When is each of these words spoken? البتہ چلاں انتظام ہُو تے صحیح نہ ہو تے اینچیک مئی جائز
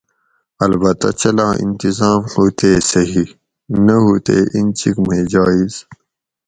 البتہ 0.65 1.09
چلاں 1.21 1.53
انتظام 1.63 2.21
ہُو 2.31 2.43
تے 2.59 2.71
صحیح 2.91 3.29
نہ 3.85 3.95
ہو 4.03 4.13
تے 4.25 4.37
اینچیک 4.53 4.95
مئی 5.07 5.23
جائز 5.33 5.73